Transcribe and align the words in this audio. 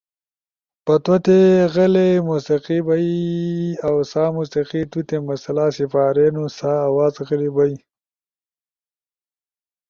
پتوتے 0.85 1.39
غلئی 1.73 2.13
موسیقی 2.27 2.79
بئی۔ 2.85 3.11
اؤ 3.85 3.99
سا 4.11 4.23
موسیقی 4.37 4.81
توتے 4.91 5.17
مسئلہ 5.27 5.65
سپارینُو 5.77 6.45
سا 6.57 6.71
آواز 6.89 7.13
غلے 7.27 7.49
بئی۔ 7.55 7.75